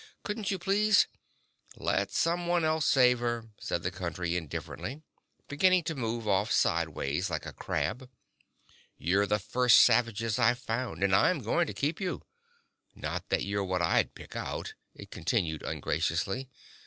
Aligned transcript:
"Couldn't 0.23 0.49
you, 0.49 0.57
please—" 0.57 1.05
"Let 1.75 2.09
someone 2.09 2.65
else 2.65 2.87
save 2.87 3.19
her," 3.19 3.51
said 3.59 3.83
the 3.83 3.91
Country 3.91 4.35
indifferently, 4.35 5.03
beginning 5.47 5.83
to 5.83 5.93
move 5.93 6.27
off 6.27 6.51
sideways 6.51 7.29
like 7.29 7.45
a 7.45 7.53
crab. 7.53 8.09
"You're 8.97 9.27
the 9.27 9.37
first 9.37 9.79
savages 9.81 10.39
I've 10.39 10.57
found 10.57 11.03
and 11.03 11.15
I'm 11.15 11.43
going 11.43 11.67
to 11.67 11.73
keep 11.75 12.01
you. 12.01 12.23
Not 12.95 13.29
that 13.29 13.43
you're 13.43 13.63
what 13.63 13.83
I'd 13.83 14.15
pick 14.15 14.35
out," 14.35 14.73
it 14.95 15.11
continued 15.11 15.61
ungraciously. 15.61 16.49